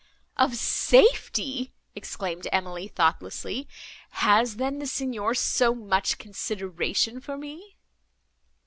[0.35, 3.67] "Of safety!" exclaimed Emily, thoughtlessly;
[4.25, 7.77] "has, then, the Signor so much consideration for me?"